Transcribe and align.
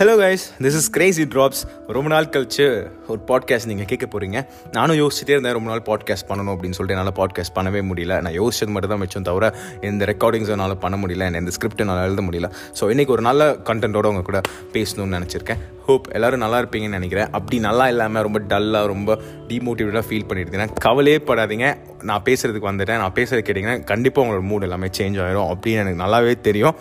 Hello 0.00 0.12
guys 0.20 0.44
this 0.64 0.76
is 0.78 0.86
crazy 0.90 1.24
drops 1.32 1.58
ரொம்ப 1.86 2.08
நாள் 2.08 2.24
கழிச்சு 2.34 2.66
ஒரு 3.06 3.18
பாட்காஸ்ட் 3.30 3.68
நீங்கள் 3.70 3.88
கேட்க 3.90 4.06
போகிறீங்க 4.12 4.38
நானும் 4.72 4.96
யோசிச்சுட்டே 5.00 5.34
இருந்தேன் 5.34 5.56
ரொம்ப 5.56 5.68
நாள் 5.70 5.82
பாட்காஸ்ட் 5.88 6.26
பண்ணணும் 6.28 6.52
அப்படின்னு 6.52 6.76
சொல்லிட்டு 6.76 6.94
என்னால் 6.94 7.16
பாட்காஸ்ட் 7.18 7.54
பண்ணவே 7.58 7.80
முடியல. 7.88 8.20
நான் 8.24 8.36
யோசிச்சது 8.38 8.72
மட்டும் 8.74 8.92
தான் 8.92 8.98
மிச்சம் 8.98 9.22
தவிர 9.22 9.50
இந்த 9.80 10.04
ரெக்கார்டிங்ஸ் 10.04 10.52
என்னால் 10.54 10.76
பண்ண 10.84 10.98
முடியல 11.02 11.28
எந்த 11.40 11.50
ஸ்கிரிப்ட் 11.56 11.82
என்னால் 11.84 12.00
எழுத 12.06 12.22
முடியல. 12.28 12.50
ஸோ 12.80 12.88
இன்றைக்கி 12.94 13.12
ஒரு 13.16 13.24
நல்ல 13.28 13.50
கண்டென்ட்டோட 13.70 14.12
உங்கள் 14.12 14.26
கூட 14.30 14.40
பேசணும்னு 14.72 15.18
நினச்சிருக்கேன். 15.18 15.60
ஹோப் 15.86 16.08
எல்லோரும் 16.12 16.42
நல்லா 16.44 16.60
இருப்பீங்கன்னு 16.60 16.98
நினைக்கிறேன். 16.98 17.28
அப்படி 17.30 17.58
நல்லா 17.58 17.88
இல்லாமல் 17.88 18.26
ரொம்ப 18.28 18.42
டல்லாக 18.54 18.92
ரொம்ப 18.94 19.18
டிமோட்டிவேட்டாக 19.48 20.04
ஃபீல் 20.08 20.26
பண்ணிட்டு 20.26 20.80
கவலையே 20.88 21.20
படாதீங்க. 21.26 21.76
நான் 22.02 22.22
பேசுகிறதுக்கு 22.30 22.70
வந்துட்டேன். 22.72 23.02
நான் 23.04 23.16
பேசுறது 23.20 23.44
கேட்டிங்கன்னா 23.50 23.84
கண்டிப்பாக 23.84 24.26
உங்களோட 24.26 24.46
மூட் 24.54 24.68
எல்லாமே 24.70 24.90
சேஞ்ச் 24.98 25.22
ஆகிரும் 25.26 25.52
அப்படின்னு 25.52 25.84
எனக்கு 25.84 26.02
நல்லாவே 26.04 26.34
தெரியும். 26.40 26.76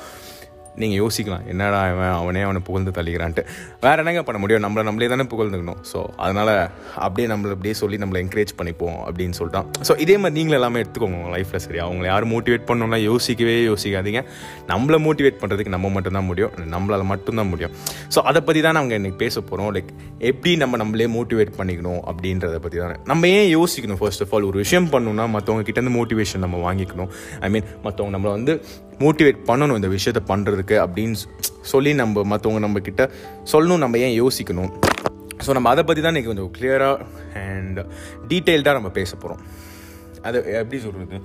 நீங்கள் 0.82 1.00
யோசிக்கலாம் 1.02 1.46
என்னடா 1.52 1.80
அவன் 1.94 2.14
அவனே 2.22 2.42
அவனை 2.48 2.62
புகழ்ந்து 2.70 2.92
தள்ளிக்கிறான்ட்டு 2.98 3.44
வேறு 3.86 4.02
என்னங்க 4.04 4.22
பண்ண 4.28 4.38
முடியும்? 4.44 4.64
நம்மளை 4.66 4.84
நம்மளே 4.90 5.10
தானே 5.14 5.26
புகழ்ந்துக்கணும். 5.34 5.80
ஸோ 5.92 6.02
அதனால் 6.26 6.54
அப்படியே 7.06 7.28
நம்மளை 7.34 7.54
அப்படியே 7.58 7.76
சொல்லி 7.82 8.00
நம்மளை 8.04 8.22
என்கரேஜ் 8.26 8.54
பண்ணிப்போம் 8.60 8.98
அப்படின்னு 9.08 9.38
சொல்லிட்டான். 9.40 9.68
ஸோ 9.90 9.96
இதே 10.06 10.18
மாதிரி 10.22 10.38
நீங்களும் 10.40 10.60
எல்லாமே 10.60 10.82
எடுத்துக்கோங்க 10.84 11.20
உங்கள் 11.22 11.36
லைஃப்பில் 11.36 11.64
சரி 11.66 11.82
அவங்கள 11.86 12.08
யாரும் 12.12 12.34
மோட்டிவேட் 12.36 12.66
பண்ணணும்னா 12.70 13.00
யோசிக்கவே 13.10 13.56
யோசிக்காதீங்க. 13.70 14.24
நம்மளை 14.74 15.00
மோட்டிவேட் 15.08 15.40
பண்ணுறதுக்கு 15.44 15.76
நம்ம 15.76 15.94
மட்டும்தான் 15.96 16.28
முடியும். 16.32 16.54
நம்மளால் 16.76 17.08
மட்டும்தான் 17.14 17.52
முடியும். 17.54 17.74
ஸோ 18.16 18.22
அதை 18.32 18.42
பற்றி 18.50 18.62
தான் 18.68 18.78
நாங்கள் 18.80 19.00
இன்றைக்கி 19.02 19.20
பேச 19.24 19.36
போகிறோம் 19.52 19.72
லைக் 19.78 19.92
எப்படி 20.32 20.54
நம்ம 20.64 20.78
நம்மளே 20.84 21.10
மோட்டிவேட் 21.18 21.54
பண்ணிக்கணும் 21.60 22.02
அப்படின்றத 22.10 22.60
பற்றி 22.66 22.78
தான். 22.84 22.98
நம்ம 23.14 23.28
ஏன் 23.38 23.50
யோசிக்கணும்? 23.58 24.02
ஃபர்ஸ்ட் 24.04 24.24
ஆஃப் 24.26 24.34
ஆல் 24.36 24.48
ஒரு 24.52 24.60
விஷயம் 24.64 24.92
பண்ணணும்னா 24.94 25.28
மற்றவங்க 25.36 25.66
கிட்டேருந்து 25.70 25.96
மோட்டிவேஷன் 26.00 26.46
நம்ம 26.46 26.58
வாங்கிக்கணும். 26.68 27.12
ஐ 27.46 27.50
மீன் 27.56 27.68
மற்றவங்க 27.88 28.14
நம்மளை 28.16 28.34
வந்து 28.38 28.56
மோட்டிவேட் 29.04 29.40
பண்ணணும் 29.50 29.80
இந்த 29.80 29.90
விஷயத்த 29.98 30.22
பண்ணுறதுக்கு 30.32 30.76
அப்படின்னு 30.86 31.18
சொல்லி 31.72 31.92
நம்ம 32.02 32.24
மற்றவங்க 32.32 32.62
நம்மக்கிட்ட 32.66 33.04
சொல்லணும் 33.52 33.84
நம்ம 33.84 33.98
ஏன் 34.06 34.16
யோசிக்கணும். 34.22 34.72
ஸோ 35.46 35.50
நம்ம 35.58 35.70
அதை 35.74 35.84
பற்றி 35.90 36.02
தான் 36.02 36.14
இன்றைக்கி 36.14 36.32
கொஞ்சம் 36.32 36.52
கிளியராக 36.58 37.06
அண்ட் 37.44 37.80
டீட்டெயில்டாக 38.32 38.78
நம்ம 38.80 38.92
பேச 39.00 39.12
போகிறோம் 39.16 39.44
அது 40.28 40.38
எப்படி 40.62 40.80
சொல்கிறது 40.86 41.20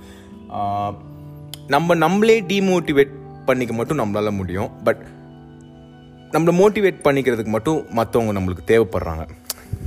நம்ம 1.73 1.95
நம்மளே 2.05 2.37
டிமோட்டிவேட் 2.51 3.13
பண்ணிக்க 3.49 3.73
மட்டும் 3.79 3.99
நம்மளால் 4.01 4.37
முடியும். 4.39 4.69
பட் 4.87 5.01
நம்மளை 6.35 6.53
மோட்டிவேட் 6.61 6.99
பண்ணிக்கிறதுக்கு 7.07 7.51
மட்டும் 7.55 7.79
மற்றவங்க 7.99 8.33
நம்மளுக்கு 8.37 8.69
தேவைப்படுறாங்க. 8.71 9.23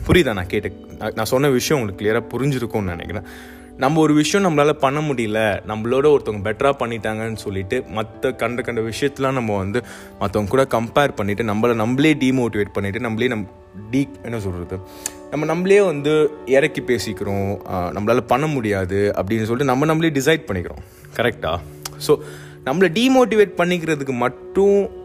புரியுதா? 0.06 0.33
நான் 0.39 0.50
கேட்ட 0.52 1.11
நான் 1.19 1.30
சொன்ன 1.33 1.50
விஷயம் 1.56 1.78
உங்களுக்கு 1.78 2.02
கிளியராக 2.02 2.25
புரிஞ்சிருக்கும்னு 2.33 2.95
நினைக்கிறேன். 2.95 3.27
நம்ம 3.78 4.00
ஒரு 4.00 4.14
விஷயம் 4.14 4.44
நம்மளால் 4.46 4.72
பண்ண 4.72 5.00
முடியல 5.00 5.60
நம்மளோட 5.66 6.06
ஒருத்தவங்க 6.14 6.42
பெட்டராக 6.44 6.74
பண்ணிட்டாங்கன்னு 6.78 7.34
சொல்லிட்டு 7.34 7.84
மற்ற 7.88 8.32
கண்ட 8.32 8.62
கண்ட 8.62 8.80
விஷயத்தெலாம் 8.80 9.32
நம்ம 9.32 9.56
வந்து 9.56 9.82
மற்றவங்க 10.20 10.48
கூட 10.48 10.62
கம்பேர் 10.64 11.14
பண்ணிவிட்டு 11.16 11.44
நம்மளை 11.50 11.74
நம்மளே 11.74 12.14
டிமோட்டிவேட் 12.14 12.74
பண்ணிவிட்டு 12.74 13.00
நம்மளே 13.00 13.28
நம் 13.28 13.48
டீ 13.90 14.06
என்ன 14.22 14.40
சொல்கிறது 14.40 14.78
நம்ம 15.30 15.46
நம்மளே 15.46 15.80
வந்து 15.80 16.30
இறக்கி 16.46 16.80
பேசிக்கிறோம் 16.80 17.60
நம்மளால் 17.68 18.20
பண்ண 18.20 18.46
முடியாது 18.46 19.12
அப்படின்னு 19.16 19.42
சொல்லிட்டு 19.42 19.64
நம்ம 19.64 19.86
நம்மளே 19.86 20.10
டிசைட் 20.10 20.48
பண்ணிக்கிறோம். 20.48 20.82
கரெக்டாக 21.16 21.58
ஸோ 22.06 22.18
நம்மளை 22.64 22.88
டிமோட்டிவேட் 22.92 23.54
பண்ணிக்கிறதுக்கு 23.56 24.12
மட்டும் 24.12 24.97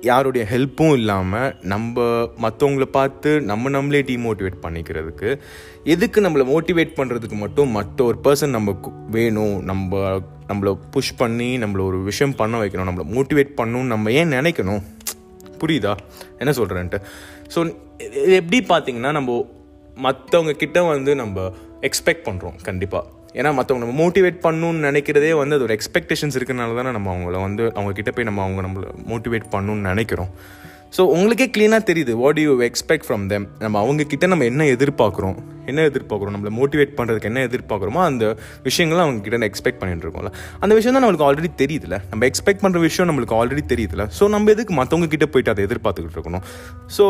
யாருடைய 0.00 0.46
ஹெல்ப்பும் 0.50 0.92
இல்லாமல் 0.92 1.56
நம்ம 1.60 2.00
மற்றவங்கள 2.42 2.82
பார்த்து 2.82 3.40
நம்ம 3.40 3.68
நம்மளே 3.68 4.02
டிமோட்டிவேட் 4.02 4.62
பண்ணிக்கிறதுக்கு 4.62 5.40
எதுக்கு 5.84 6.20
நம்மளை 6.20 6.44
மோட்டிவேட் 6.46 6.96
பண்ணுறதுக்கு 6.96 7.34
மட்டும் 7.34 7.70
மற்ற 7.70 8.04
ஒரு 8.04 8.18
பர்சன் 8.24 8.46
நம்ம 8.46 8.92
வேணும் 9.10 9.64
நம்ம 9.64 10.20
நம்மளை 10.48 10.78
புஷ் 10.90 11.16
பண்ணி 11.16 11.58
நம்மளை 11.58 11.84
ஒரு 11.84 12.02
விஷயம் 12.02 12.34
பண்ண 12.34 12.58
வைக்கணும் 12.64 12.88
நம்மளை 12.90 13.14
மோட்டிவேட் 13.14 13.56
பண்ணணும்னு 13.56 13.86
நம்ம 13.86 14.10
ஏன் 14.10 14.32
நினைக்கணும்? 14.32 14.82
புரியுதா? 15.58 15.96
என்ன 16.38 16.50
சொல்கிறேன்ட்டு 16.50 17.00
ஸோ 17.54 17.76
இது 17.98 18.32
எப்படி 18.32 18.60
பார்த்தீங்கன்னா 18.68 19.12
நம்ம 19.12 19.46
மற்றவங்க 19.96 20.50
கிட்ட 20.50 20.82
வந்து 20.82 21.14
நம்ம 21.14 21.52
எக்ஸ்பெக்ட் 21.80 22.24
பண்ணுறோம் 22.24 22.54
கண்டிப்பாக 22.62 23.18
ஏன்னா 23.34 23.50
மற்றவங்க 23.58 23.82
நம்ம 23.84 23.94
மோட்டிவேட் 24.02 24.38
பண்ணணும்னு 24.42 24.86
நினைக்கிறதே 24.88 25.32
வந்து 25.38 25.54
அது 25.54 25.62
ஒரு 25.62 25.76
எக்ஸ்பெக்டேஷன்ஸ் 25.76 26.38
இருக்கிறனால 26.38 26.76
தானே 26.76 26.90
நம்ம 26.90 27.14
அவங்கள 27.14 27.40
வந்து 27.40 27.74
அவங்க 27.74 27.92
கிட்ட 27.92 28.10
போய் 28.10 28.24
நம்ம 28.24 28.42
அவங்க 28.42 28.62
நம்மளை 28.62 28.88
மோட்டிவேட் 29.12 29.46
பண்ணணும்னு 29.50 29.90
நினைக்கிறோம். 29.92 30.32
ஸோ 30.96 31.02
உங்களுக்கே 31.14 31.46
க்ளீனாக 31.54 31.82
தெரியுது 31.88 32.12
what 32.20 32.38
you 32.42 32.52
expect 32.66 33.04
from 33.06 33.24
them 33.32 33.44
நம்ம 33.58 33.76
அவங்கக்கிட்ட 33.82 34.26
நம்ம 34.32 34.44
என்ன 34.50 34.62
எதிர்பார்க்குறோம்? 34.64 35.36
என்ன 35.70 35.82
எதிர்பார்க்குறோம்? 35.90 36.34
நம்மளை 36.36 36.52
மோட்டிவேட் 36.60 36.94
பண்ணுறதுக்கு 36.98 37.28
என்ன 37.30 37.42
எதிர்பார்க்குறோமோ 37.48 38.00
அந்த 38.06 38.24
விஷயங்களும் 38.68 39.04
அவங்க 39.04 39.20
கிட்ட 39.26 39.48
எக்ஸ்பெக்ட் 39.50 39.80
பண்ணிட்டு 39.80 40.06
இருக்கோம்ல. 40.06 40.30
அந்த 40.62 40.72
விஷயம் 40.78 40.94
தான் 40.96 41.04
நம்மளுக்கு 41.04 41.26
ஆல்ரெடி 41.28 41.50
தெரியுதுல. 41.62 41.96
நம்ம 42.12 42.26
எக்ஸ்பெக்ட் 42.30 42.62
பண்ணுற 42.64 42.80
விஷயம் 42.86 43.08
நம்மளுக்கு 43.10 43.36
ஆல்ரெடி 43.40 43.64
தெரியுதுல. 43.74 44.04
ஸோ 44.18 44.26
நம்ம 44.34 44.50
எதுக்கு 44.54 44.74
மற்றவங்க 44.80 45.08
கிட்ட 45.14 45.26
போயிட்டு 45.34 45.52
அதை 45.54 45.64
எதிர்பார்த்துக்கிட்டு 45.68 46.18
இருக்கணும்? 46.18 46.44
ஸோ 46.96 47.06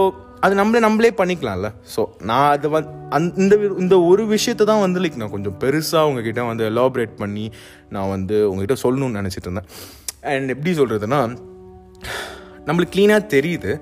அது 0.47 0.55
நம்மளே 0.61 0.83
நம்மளே 0.87 1.13
பண்ணிக்கலாம்ல. 1.21 1.71
ஸோ 1.95 2.03
நான் 2.31 2.51
அதை 2.57 2.71
வந்து 2.77 2.93
அந் 3.19 3.33
இந்த 3.45 3.55
இந்த 3.85 3.97
ஒரு 4.11 4.27
விஷயத்தை 4.37 4.67
தான் 4.73 4.85
வந்து 4.87 5.01
லைக் 5.05 5.21
நான் 5.23 5.35
கொஞ்சம் 5.37 5.57
பெருசாக 5.65 6.09
உங்ககிட்ட 6.11 6.45
வந்து 6.51 6.67
எலாபரேட் 6.73 7.15
பண்ணி 7.23 7.47
நான் 7.97 8.13
வந்து 8.17 8.37
உங்ககிட்ட 8.51 8.77
சொல்லணும்னு 8.85 9.21
நினச்சிட்டு 9.21 9.49
இருந்தேன். 9.51 9.71
அண்ட் 10.33 10.53
எப்படி 10.55 10.73
சொல்கிறதுனா 10.81 11.21
நம்மளுக்கு 12.67 12.95
க்ளீனாக 12.97 13.31
தெரியுது. 13.37 13.73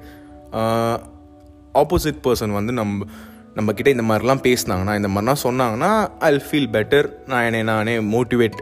ஆப்போசிட் 1.82 2.20
பர்சன் 2.26 2.56
வந்து 2.58 2.72
நம்ம 2.80 3.06
நம்மக்கிட்ட 3.56 3.90
இந்த 3.94 4.04
மாதிரிலாம் 4.08 4.42
பேசினாங்கன்னா 4.46 4.94
இந்த 5.00 5.08
மாதிரிலாம் 5.12 5.42
சொன்னாங்கன்னா 5.44 5.90
ஐ 6.26 6.30
ஃபீல் 6.48 6.68
பெட்டர் 6.76 7.06
நான் 7.30 7.44
என்னை 7.48 7.62
நானே 7.70 7.94
மோட்டிவேட் 8.14 8.58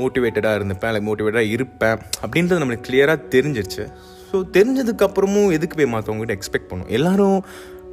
மோட்டிவேட்டடாக 0.00 0.58
இருந்துப்பேன் 0.58 0.90
இல்லை 0.92 1.02
மோட்டிவேட்டாக 1.08 1.52
இருப்பேன். 1.56 1.98
அப்படின்றது 2.24 2.60
நம்மளுக்கு 2.62 2.88
கிளியராக 2.88 3.28
தெரிஞ்சிருச்சு. 3.34 3.84
ஸோ 4.30 4.38
தெரிஞ்சதுக்கப்புறமும் 4.56 5.52
எதுக்கு 5.56 5.76
போய் 5.78 5.92
மற்றவங்ககிட்ட 5.94 6.34
எக்ஸ்பெக்ட் 6.38 6.70
பண்ணும்? 6.70 6.90
எல்லோரும் 6.98 7.38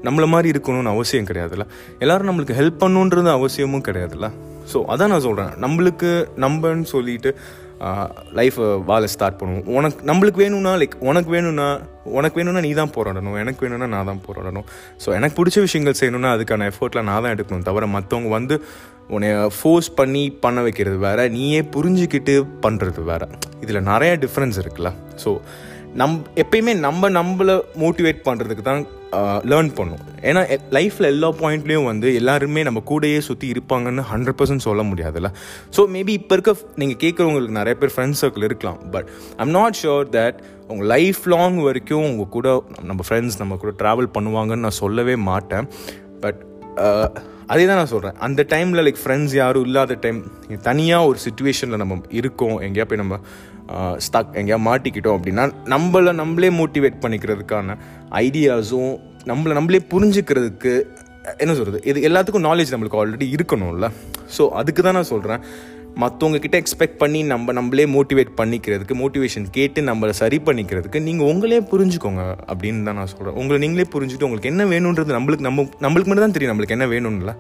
நம்மளை 0.08 0.28
மாதிரி 0.34 0.48
இருக்கணும்னு 0.54 0.94
அவசியம் 0.96 1.30
கிடையாதுல்ல? 1.30 1.66
எல்லோரும் 2.04 2.30
நம்மளுக்கு 2.30 2.58
ஹெல்ப் 2.60 2.82
பண்ணுன்றது 2.84 3.32
அவசியமும் 3.38 3.86
கிடையாதுல்ல? 3.88 4.28
ஸோ 4.74 4.78
அதான் 4.94 5.12
நான் 5.14 5.26
சொல்கிறேன் 5.28 5.54
நம்மளுக்கு 5.64 6.12
நம்பன்னு 6.46 6.88
சொல்லிட்டு 6.96 7.32
லைஃப்பை 8.40 8.68
வாழ 8.90 9.08
ஸ்டார்ட் 9.14 9.38
பண்ணுவோம். 9.40 9.68
உனக்கு 9.78 10.08
நம்மளுக்கு 10.10 10.42
வேணும்னா 10.44 10.74
லைக் 10.82 10.96
உனக்கு 11.10 11.30
வேணும்னா 11.36 11.68
உனக்கு 12.18 12.40
வேணும்னா 12.40 12.62
நீ 12.66 12.72
தான் 12.82 12.94
போராடணும். 12.98 13.38
எனக்கு 13.44 13.64
வேணும்னா 13.66 13.88
நான் 13.96 14.10
தான் 14.12 14.22
போராடணும். 14.28 14.68
ஸோ 15.04 15.08
எனக்கு 15.18 15.38
பிடிச்ச 15.40 15.64
விஷயங்கள் 15.68 16.00
செய்யணும்னா 16.02 16.32
அதுக்கான 16.36 16.68
எஃபர்ட்டில் 16.74 17.08
நான் 17.10 17.24
தான் 17.24 17.34
எடுக்கணும் 17.36 17.68
தவிர 17.70 17.88
மற்றவங்க 17.96 18.32
வந்து 18.38 18.58
உன்னை 19.16 19.30
ஃபோர்ஸ் 19.58 19.90
பண்ணி 20.00 20.24
பண்ண 20.44 20.62
வைக்கிறது 20.68 20.98
வேற 21.08 21.28
நீயே 21.38 21.62
புரிஞ்சுக்கிட்டு 21.76 22.36
பண்ணுறது 22.66 23.02
வேறு. 23.12 23.28
இதில் 23.66 23.88
நிறையா 23.92 24.16
டிஃப்ரென்ஸ் 24.26 24.60
இருக்குல்ல. 24.64 24.92
ஸோ 25.24 25.32
நம் 26.02 26.16
எப்பயுமே 26.44 26.74
நம்ம 26.86 27.10
நம்மளை 27.20 27.54
மோட்டிவேட் 27.84 28.20
பண்ணுறதுக்கு 28.28 28.64
தான் 28.72 28.82
லேர்ன் 29.52 29.70
பண்ணும். 29.78 30.02
ஏன்னா 30.30 30.42
லைஃப்பில் 30.78 31.10
எல்லா 31.12 31.30
பாயிண்ட்லேயும் 31.42 31.88
வந்து 31.90 32.08
எல்லாருமே 32.20 32.62
நம்ம 32.68 32.80
கூடயே 32.90 33.20
சுற்றி 33.28 33.48
இருப்பாங்கன்னு 33.54 34.04
ஹண்ட்ரட் 34.12 34.38
பர்சன்ட் 34.40 34.66
சொல்ல 34.68 34.84
முடியாதுல்ல. 34.90 35.30
ஸோ 35.76 35.84
மேபி 35.96 36.14
இப்போ 36.20 36.36
இருக்க 36.38 36.54
நீங்கள் 36.82 37.00
கேட்குறவங்களுக்கு 37.04 37.58
நிறைய 37.60 37.76
பேர் 37.82 37.94
ஃப்ரெண்ட்ஸ் 37.96 38.22
சர்க்கிள் 38.24 38.48
இருக்கலாம். 38.50 38.80
But 38.96 39.10
I'm 39.44 39.54
not 39.60 39.80
sure 39.84 40.06
that 40.18 40.40
உங்கள் 40.72 40.90
லைஃப் 40.96 41.24
லாங் 41.36 41.58
வரைக்கும் 41.68 42.06
உங்கள் 42.12 42.34
கூட 42.38 42.48
நம்ம 42.90 43.04
ஃப்ரெண்ட்ஸ் 43.10 43.40
நம்ம 43.44 43.58
கூட 43.64 43.74
ட்ராவல் 43.84 44.14
பண்ணுவாங்கன்னு 44.18 44.66
நான் 44.68 44.80
சொல்லவே 44.84 45.18
மாட்டேன். 45.32 45.68
பட் 46.26 46.42
அதே 47.54 47.66
தான் 47.68 47.80
நான் 47.80 47.94
சொல்கிறேன் 47.94 48.18
அந்த 48.26 48.42
டைமில் 48.54 48.84
லைக் 48.86 49.00
ஃப்ரெண்ட்ஸ் 49.04 49.34
யாரும் 49.42 49.66
இல்லாத 49.68 49.96
டைம் 50.06 50.18
தனியாக 50.66 51.10
ஒரு 51.10 51.20
சுச்சுவேஷனில் 51.26 51.82
நம்ம 51.82 51.96
இருக்கோம். 52.20 52.58
எங்கேயா 52.68 52.86
போய் 52.90 53.02
நம்ம 53.02 53.18
ஸ்டக் 53.98 54.34
எங்கேயா 54.34 54.60
மாட்டிக்கிட்டோம் 54.70 55.18
அப்படின்னா 55.18 55.52
நம்மளை 55.66 56.12
நம்மளே 56.14 56.50
மோட்டிவேட் 56.50 57.04
பண்ணிக்கிறதுக்கான 57.04 57.78
ஐடியாஸும் 58.12 58.94
நம்மளை 59.26 59.54
நம்மளே 59.54 59.82
புரிஞ்சுக்கிறதுக்கு 59.94 60.74
என்ன 61.38 61.54
சொல்கிறது 61.54 61.80
இது 61.86 62.02
எல்லாத்துக்கும் 62.02 62.46
நாலேஜ் 62.50 62.74
நம்மளுக்கு 62.74 63.00
ஆல்ரெடி 63.00 63.26
இருக்கணும்ல. 63.38 63.88
ஸோ 64.38 64.50
அதுக்கு 64.50 64.82
தான் 64.82 64.94
நான் 64.94 65.12
சொல்கிறேன் 65.14 65.42
மற்றவங்க 65.98 66.40
கிட்ட 66.40 66.58
எக்ஸ்பெக்ட் 66.58 66.98
பண்ணி 66.98 67.24
நம்ம 67.24 67.54
நம்மளே 67.54 67.86
மோட்டிவேட் 67.86 68.32
பண்ணிக்கிறதுக்கு 68.38 68.96
மோட்டிவேஷன் 68.96 69.48
கேட்டு 69.52 69.82
நம்மளை 69.82 70.14
சரி 70.14 70.38
பண்ணிக்கிறதுக்கு 70.38 71.00
நீங்கள் 71.00 71.28
உங்களே 71.28 71.60
புரிஞ்சுக்கோங்க 71.72 72.24
அப்படின்னு 72.48 72.86
தான் 72.86 72.96
நான் 72.96 73.08
சொல்கிறேன் 73.08 73.36
உங்களை 73.36 73.60
நீங்களே 73.60 73.88
புரிஞ்சுட்டு 73.96 74.24
உங்களுக்கு 74.24 74.50
என்ன 74.50 74.66
வேணுன்றது 74.66 75.16
நம்மளுக்கு 75.18 75.44
நம்ம 75.44 75.66
நம்மளுக்கு 75.82 76.10
மட்டும் 76.10 76.28
தான் 76.28 76.32
தெரியும் 76.32 76.54
நம்மளுக்கு 76.54 76.78
என்ன 76.78 76.88
வேணும்ல 76.88 77.34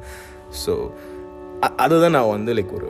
ஸோ 0.65 0.73
அதை 1.77 1.99
தான் 1.99 2.11
நான் 2.11 2.29
வந்து 2.29 2.53
லைக் 2.53 2.73
ஒரு 2.73 2.89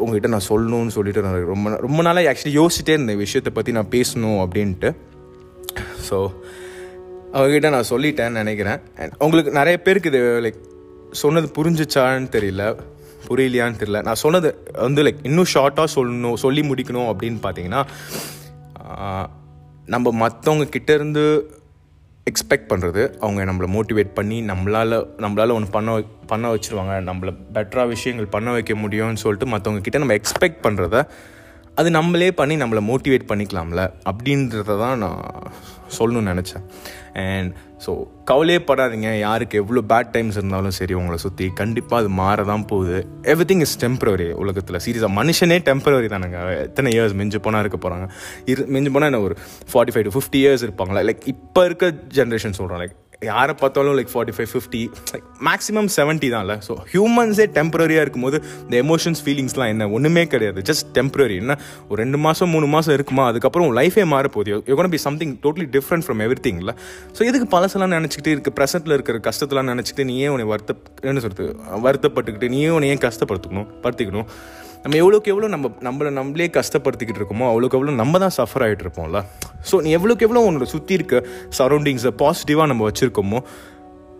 உங்ககிட்ட 0.00 0.28
நான் 0.34 0.48
சொல்லணும்னு 0.48 0.94
சொல்லிட்டு 0.96 1.24
நான் 1.26 1.48
ரொம்ப 1.52 1.76
ரொம்ப 1.86 2.00
நாளாக 2.06 2.30
ஆக்சுவலி 2.32 2.56
யோசிச்சிட்டே 2.60 2.94
இருந்தேன் 2.96 3.22
விஷயத்தை 3.24 3.52
பற்றி 3.52 3.72
நான் 3.78 3.92
பேசணும் 3.96 4.40
அப்படின்ட்டு. 4.44 4.90
ஸோ 6.08 6.18
அவங்ககிட்ட 7.36 7.68
நான் 7.74 7.90
சொல்லிட்டேன்னு 7.92 8.40
நினைக்கிறேன். 8.42 8.80
அண்ட் 9.00 9.14
உங்களுக்கு 9.18 9.52
நிறைய 9.60 9.76
பேருக்கு 9.86 10.10
இது 10.12 10.20
லைக் 10.44 10.60
சொன்னது 11.22 11.48
புரிஞ்சிச்சான்னு 11.56 12.28
தெரியல 12.36 12.64
புரியலையான்னு 13.28 13.78
தெரியல. 13.80 14.00
நான் 14.08 14.22
சொன்னது 14.22 14.48
வந்து 14.86 15.02
லைக் 15.04 15.24
இன்னும் 15.28 15.50
ஷார்ட்டாக 15.54 15.88
சொல்லணும் 15.96 16.40
சொல்லி 16.44 16.62
முடிக்கணும் 16.70 17.10
அப்படின்னு 17.12 17.38
பார்த்தீங்கன்னா 17.46 17.82
நம்ம 19.94 20.12
மற்றவங்க 20.22 20.66
கிட்டேருந்து 20.76 21.24
எக்ஸ்பெக்ட் 22.30 22.70
பண்ணுறது 22.72 23.02
அவங்க 23.18 23.40
நம்மளை 23.44 23.68
மோட்டிவேட் 23.76 24.14
பண்ணி 24.14 24.42
நம்மளால் 24.42 24.94
நம்மளால் 25.24 25.52
ஒன்று 25.52 25.70
பண்ண 25.70 26.02
பண்ண 26.26 26.54
வச்சுருவாங்க. 26.54 26.94
நம்மளை 27.08 27.32
பெட்டராக 27.52 27.86
விஷயங்கள் 27.86 28.26
பண்ண 28.26 28.50
வைக்க 28.50 28.74
முடியும்னு 28.74 29.22
சொல்லிட்டு 29.24 29.46
மற்றவங்க 29.56 29.80
கிட்டே 29.80 29.98
நம்ம 29.98 30.14
எக்ஸ்பெக்ட் 30.14 30.62
பண்ணுறத 30.62 31.02
அது 31.80 31.88
நம்மளே 31.98 32.30
பண்ணி 32.40 32.54
நம்மளை 32.62 32.82
மோட்டிவேட் 32.90 33.30
பண்ணிக்கலாம்ல 33.30 33.82
அப்படின்றத 34.10 34.76
தான் 34.82 35.00
நான் 35.04 35.22
சொல்லணும்னு 35.96 36.32
நினச்சேன். 36.32 36.64
அண்ட் 37.22 37.50
ஸோ 37.84 37.92
கவலையே 38.30 38.60
படாதீங்க. 38.68 39.08
யாருக்கு 39.24 39.60
எவ்வளோ 39.62 39.80
பேட் 39.90 40.12
டைம்ஸ் 40.14 40.38
இருந்தாலும் 40.38 40.74
சரி 40.78 40.94
உங்களை 41.00 41.18
சுற்றி 41.24 41.46
கண்டிப்பாக 41.60 42.02
அது 42.02 42.10
மாற 42.20 42.44
தான் 42.50 42.64
போகுது. 42.70 42.98
எவ்ரி 43.32 43.46
திங் 43.50 43.64
இஸ் 43.66 43.76
டெம்பரவரி 43.84 44.28
உலகத்தில். 44.44 44.80
சீரியஸாக 44.84 45.12
மனுஷனே 45.20 45.58
டெம்பரவரி 45.68 46.08
தானுங்க. 46.14 46.40
எத்தனை 46.66 46.90
இயர்ஸ் 46.96 47.16
மிஞ்சு 47.20 47.40
போனால் 47.46 47.64
இருக்க 47.64 47.80
போகிறாங்க 47.84 48.06
இரு 48.52 48.64
மிஞ்சு 48.76 48.92
போனால் 48.96 49.10
என்ன 49.12 49.22
ஒரு 49.28 49.36
forty 49.72 49.94
five 49.96 50.06
to 50.08 50.14
fifty 50.16 50.40
years 50.44 50.64
இருப்பாங்களா? 50.66 51.02
லைக் 51.10 51.28
இப்போ 51.34 51.62
இருக்க 51.70 51.92
ஜென்ரேஷன் 52.20 52.58
சொல்கிறேன் 52.60 52.82
லைக் 52.84 52.96
யாரை 53.30 53.54
பார்த்தாலும் 53.62 53.96
like 53.98 54.10
forty 54.12 54.34
five 54.36 54.50
fifty 54.52 54.82
like 55.12 55.26
maximum 55.48 55.88
seventy 55.96 56.28
தான்ல 56.34 56.54
so 56.68 56.74
ஹியூமன்ஸே 56.92 57.46
டெம்பரரியாக 57.58 58.04
இருக்கும்போது 58.04 58.38
இந்த 58.64 58.76
எமோஷன்ஸ் 58.84 59.22
ஃபீலிங்ஸ்லாம் 59.24 59.70
என்ன? 59.74 59.88
ஒன்றுமே 59.96 60.24
கிடையாது. 60.34 60.62
ஜஸ்ட் 60.70 60.88
டெம்பரரி 60.98 61.36
என்ன? 61.42 61.56
ஒரு 61.88 61.98
ரெண்டு 62.02 62.18
மாதம் 62.26 62.52
மூணு 62.54 62.66
மாதம் 62.74 62.94
இருக்குமா? 62.98 63.26
அதுக்கப்புறம் 63.32 63.76
லைஃபே 63.80 64.06
மாற 64.14 64.28
போகுது 64.36 64.62
you 64.70 64.88
be 64.96 65.00
something 65.06 65.34
totally 65.46 65.68
different 65.76 66.06
from 66.08 66.22
every 66.26 66.40
திங்ல 66.48 66.74
so 67.18 67.22
இதுக்கு 67.30 67.48
பழசெல்லாம் 67.56 67.94
நினச்சிக்கிட்டு 67.98 68.34
இருக்க? 68.34 68.52
ப்ரெசென்ட்டில் 68.60 68.96
இருக்கிற 68.98 69.20
கஷ்டத்தெல்லாம் 69.28 69.70
நினச்சிக்கிட்டு 69.72 70.10
நீயே 70.12 70.28
உன்னை 70.34 70.48
வருத்த 70.52 70.74
என்ன 71.10 71.22
சொல்கிறது 71.26 71.54
வருத்தப்பட்டுக்கிட்டு 71.86 72.50
நீயே 72.56 72.70
உன்னை 72.76 72.90
ஏன் 72.94 73.02
கஷ்டப்படுத்திக்கணும் 73.06 73.70
படுத்திக்கணும்? 73.84 74.28
நம்ம 74.84 74.96
எவ்வளோக்கு 75.02 75.30
எவ்வளோ 75.32 75.48
நம்ம 75.52 75.66
நம்மளை 75.86 76.10
நம்மளே 76.18 76.46
கஷ்டப்படுத்திக்கிட்டு 76.56 77.20
இருக்கோமோ 77.20 77.44
அவ்வளோக்கு 77.50 77.76
எவ்வளோ 77.78 77.92
நம்ம 78.00 78.18
தான் 78.22 78.34
சஃபர் 78.36 78.64
ஆகிட்டு 78.64 78.84
இருப்போம்ல. 78.84 79.20
ஸோ 79.68 79.76
நீ 79.84 79.90
எவ்வளோக்கு 79.98 80.26
எவ்வளோ 80.26 80.42
உன்னோட 80.48 80.66
சுற்றி 80.72 80.94
இருக்க 80.98 81.18
சரௌண்டிங்ஸை 81.58 82.12
பாசிட்டிவாக 82.22 82.66
நம்ம 82.72 82.82
வச்சுருக்கோமோ 82.88 83.38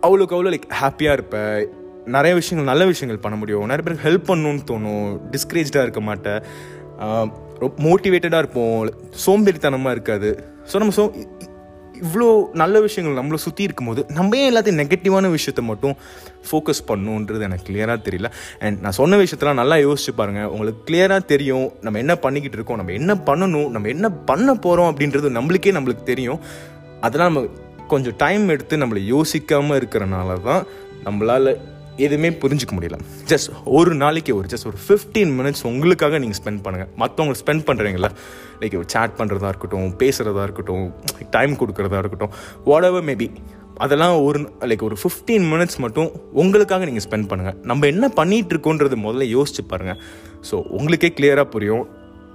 அவ்வளோக்கு 0.05 0.35
அவ்வளோ 0.37 0.51
லைக் 0.53 0.67
ஹாப்பியாக 0.81 1.17
இருப்ப. 1.17 1.35
நிறைய 2.15 2.33
விஷயங்கள் 2.39 2.69
நல்ல 2.71 2.83
விஷயங்கள் 2.91 3.23
பண்ண 3.25 3.35
முடியும். 3.41 3.67
நிறைய 3.71 3.83
பேருக்கு 3.85 4.07
ஹெல்ப் 4.07 4.27
பண்ணணும்னு 4.31 4.63
தோணும். 4.71 5.05
டிஸ்கரேஜாக 5.35 5.85
இருக்க 5.87 6.01
மாட்டேன் 6.09 6.41
மோட்டிவேட்டடாக 7.87 8.41
இருப்போம். 8.43 8.75
சோம்பேறித்தனமாக 9.25 9.95
இருக்காது. 9.97 10.31
ஸோ 10.71 10.81
நம்ம 10.83 10.95
சோ 10.99 11.05
இவ்வளோ 12.03 12.27
நல்ல 12.61 12.81
விஷயங்கள் 12.85 13.19
நம்மளை 13.19 13.39
சுற்றி 13.45 13.63
இருக்கும்போது 13.67 14.01
நம்ம 14.17 14.37
ஏன் 14.37 14.49
எல்லாத்தையும் 14.51 14.79
நெகட்டிவான 14.81 15.29
விஷயத்த 15.35 15.61
மட்டும் 15.61 15.95
ஃபோக்கஸ் 16.47 16.81
பண்ணுன்றது 16.87 17.41
எனக்கு 17.47 17.67
கிளியராக 17.69 17.99
தெரியல. 18.07 18.29
அண்ட் 18.59 18.79
நான் 18.79 18.97
சொன்ன 18.99 19.19
விஷயத்தெல்லாம் 19.23 19.61
நல்லா 19.61 19.75
யோசிச்சு 19.75 20.13
பாருங்கள் 20.15 20.49
உங்களுக்கு 20.53 20.81
கிளியராக 20.89 21.25
தெரியும். 21.25 21.67
நம்ம 21.81 21.99
என்ன 21.99 22.15
பண்ணிக்கிட்டு 22.25 22.57
இருக்கோம் 22.57 22.81
நம்ம 22.81 22.95
என்ன 23.01 23.13
பண்ணணும் 23.29 23.69
நம்ம 23.75 23.87
என்ன 23.87 24.09
பண்ண 24.31 24.55
போகிறோம் 24.65 24.89
அப்படின்றது 24.91 25.29
நம்மளுக்கே 25.37 25.75
நம்மளுக்கு 25.77 26.03
தெரியும். 26.03 26.41
அதெல்லாம் 27.01 27.31
நம்ம 27.33 27.47
கொஞ்சம் 27.87 28.17
டைம் 28.17 28.49
எடுத்து 28.49 28.77
நம்மளை 28.77 29.01
யோசிக்காமல் 29.13 29.79
இருக்கிறனால 29.79 30.41
தான் 30.49 30.63
நம்மளால் 31.05 31.49
எதுவுமே 32.03 32.29
புரிஞ்சிக்க 32.43 32.73
முடியல. 32.77 32.97
ஜஸ்ட் 33.31 33.49
ஒரு 33.77 33.91
நாளைக்கு 33.95 34.31
ஒரு 34.37 34.47
ஜஸ்ட் 34.53 34.67
ஒரு 34.71 34.79
ஃபிஃப்டீன் 34.85 35.33
மினிட்ஸ் 35.39 35.65
உங்களுக்காக 35.71 36.19
நீங்கள் 36.19 36.39
ஸ்பெண்ட் 36.41 36.63
பண்ணுங்கள் 36.65 36.89
மற்றவங்க 37.01 37.35
ஸ்பெண்ட் 37.41 37.65
பண்ணுறீங்களா 37.69 38.09
லைக் 38.61 38.75
சேட் 38.93 39.17
பண்ணுறதா 39.19 39.51
இருக்கட்டும் 39.53 39.91
பேசுகிறதா 40.01 40.43
இருக்கட்டும் 40.43 40.87
டைம் 41.29 41.53
கொடுக்குறதா 41.61 41.97
இருக்கட்டும் 41.97 42.33
வாட் 42.63 42.83
எவர் 42.83 43.07
மேபி 43.11 43.29
அதெல்லாம் 43.85 44.15
ஒரு 44.21 44.39
லைக் 44.69 44.83
ஒரு 44.83 44.97
ஃபிஃப்டீன் 45.01 45.45
மினிட்ஸ் 45.53 45.79
மட்டும் 45.85 46.09
உங்களுக்காக 46.33 46.85
நீங்கள் 46.85 47.05
ஸ்பெண்ட் 47.07 47.29
பண்ணுங்கள் 47.31 47.57
நம்ம 47.63 47.87
என்ன 47.87 48.11
பண்ணிகிட்ருக்கோன்றது 48.19 48.97
முதல்ல 49.05 49.27
யோசிச்சு 49.37 49.63
பாருங்கள் 49.67 49.99
ஸோ 50.51 50.57
உங்களுக்கே 50.77 51.11
கிளியராக 51.19 51.49
புரியும். 51.49 51.85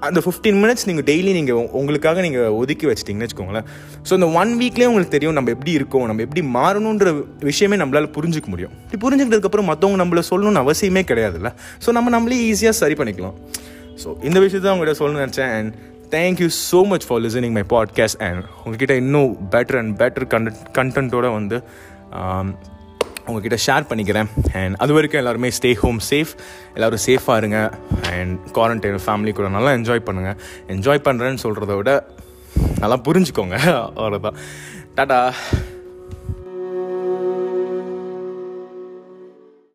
அந்த 0.07 0.19
ஃபிஃப்டீன் 0.25 0.59
மினிட்ஸ் 0.63 0.87
நீங்கள் 0.89 1.07
டெய்லி 1.11 1.33
நீங்கள் 1.39 1.59
உங்களுக்காக 1.81 2.21
நீங்கள் 2.27 2.55
ஒதுக்கி 2.61 2.87
வச்சிட்டிங்கன்னு 2.91 3.27
வச்சுக்கோங்களேன். 3.27 3.67
ஸோ 4.09 4.13
இந்த 4.19 4.29
ஒன் 4.41 4.53
வீக்லேயே 4.61 4.89
உங்களுக்கு 4.91 5.15
தெரியும் 5.17 5.37
நம்ம 5.39 5.53
எப்படி 5.57 5.73
இருக்கோம் 5.79 6.07
நம்ம 6.11 6.25
எப்படி 6.27 6.43
மாறணுன்ற 6.57 7.11
விஷயமே 7.51 7.79
நம்மளால் 7.83 8.11
புரிஞ்சிக்க 8.17 8.49
முடியும். 8.55 8.75
இப்படி 8.85 9.01
புரிஞ்சுக்கிட்டதுக்கப்புறம் 9.05 9.71
மற்றவங்க 9.73 10.01
நம்மள 10.03 10.23
சொல்லணும்னு 10.31 10.63
அவசியமே 10.65 11.05
கிடையாதுல்ல. 11.13 11.51
ஸோ 11.87 11.93
நம்ம 11.99 12.11
நம்மளே 12.17 12.41
ஈஸியாக 12.51 12.77
சரி 12.83 12.97
பண்ணிக்கலாம். 13.03 13.37
ஸோ 14.03 14.11
இந்த 14.29 14.39
விஷயத்த 14.47 14.75
உங்கள்கிட்ட 14.75 15.01
சொல்லணும்னு 15.03 15.25
நினச்சேன் 15.27 15.55
and 15.59 15.73
thank you 16.17 16.51
so 16.71 16.81
much 16.93 17.07
for 17.09 17.23
listening 17.27 17.55
my 17.59 17.65
podcast 17.75 18.21
and 18.29 18.45
உங்ககிட்ட 18.65 18.95
இன்னும் 19.03 19.31
பெட்டர் 19.55 19.79
அண்ட் 19.81 19.95
பெட்டர் 20.03 20.29
கண்ட் 20.35 20.61
கண்டென்ட்டோட 20.79 21.27
வந்து 21.39 21.59
um, 22.21 22.49
உங்ககிட்ட 23.31 23.59
ஷேர் 23.67 23.89
பண்ணிக்கிறேன். 23.91 24.29
அண்ட் 24.61 24.77
அது 24.85 24.93
வரைக்கும் 24.97 25.21
எல்லாருமே 25.23 25.51
ஸ்டே 25.59 25.71
ஹோம் 25.83 26.01
சேஃப் 26.11 26.33
எல்லோரும் 26.75 27.05
சேஃபாக 27.07 27.41
இருங்க. 27.43 27.61
அண்ட் 28.15 28.35
குவாரண்டைன் 28.59 29.03
ஃபேமிலி 29.07 29.35
கூட 29.41 29.49
நல்லா 29.57 29.73
என்ஜாய் 29.79 30.07
பண்ணுங்கள் 30.09 30.39
என்ஜாய் 30.75 31.07
பண்ணுறேன்னு 31.09 31.43
சொல்கிறத 31.47 31.75
விட 31.81 31.93
நல்லா 32.83 32.99
புரிஞ்சுக்கோங்க. 33.09 33.59
அவ்வளோதான் 33.99 34.39
டாட்டா 34.97 35.21